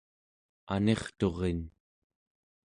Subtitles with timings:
[0.73, 1.59] anirturin